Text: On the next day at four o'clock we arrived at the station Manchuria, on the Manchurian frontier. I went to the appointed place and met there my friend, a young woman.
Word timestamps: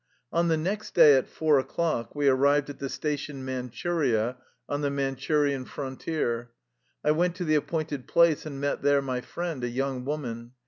On 0.33 0.47
the 0.47 0.57
next 0.57 0.95
day 0.95 1.13
at 1.15 1.27
four 1.29 1.59
o'clock 1.59 2.15
we 2.15 2.27
arrived 2.27 2.71
at 2.71 2.79
the 2.79 2.89
station 2.89 3.45
Manchuria, 3.45 4.35
on 4.67 4.81
the 4.81 4.89
Manchurian 4.89 5.63
frontier. 5.63 6.49
I 7.05 7.11
went 7.11 7.35
to 7.35 7.45
the 7.45 7.53
appointed 7.53 8.07
place 8.07 8.47
and 8.47 8.59
met 8.59 8.81
there 8.81 9.03
my 9.03 9.21
friend, 9.21 9.63
a 9.63 9.69
young 9.69 10.03
woman. 10.03 10.53